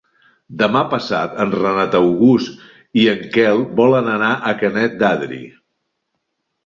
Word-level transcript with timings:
Demà 0.61 0.79
passat 0.93 1.35
en 1.43 1.51
Renat 1.57 1.97
August 1.99 2.65
i 3.03 3.05
en 3.13 3.21
Quel 3.37 3.61
volen 3.81 4.13
anar 4.15 4.31
a 4.37 4.55
Canet 4.63 4.97
d'Adri. 5.03 5.43